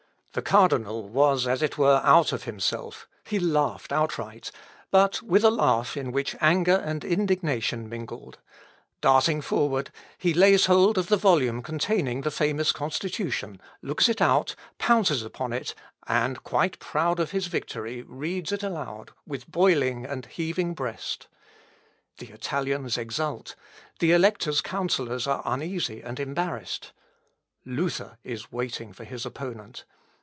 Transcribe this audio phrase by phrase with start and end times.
[0.33, 4.49] The cardinal was, as it were, out of himself; he laughed outright,
[4.89, 8.37] but with a laugh in which anger and indignation mingled;
[9.01, 14.55] darting forward, he lays hold of the volume containing the famous Constitution, looks it out,
[14.77, 15.75] pounces upon it,
[16.07, 21.27] and, quite proud of his victory, reads it aloud, with boiling and heaving breast.
[22.19, 23.55] The Italians exult;
[23.99, 26.93] the Elector's counsellors are uneasy and embarrassed:
[27.65, 29.83] Luther is waiting for his opponent.